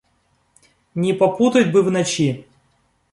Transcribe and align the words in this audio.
Не 0.95 1.13
попутать 1.13 1.71
бы 1.71 1.83
в 1.83 1.91
ночи. 1.91 2.47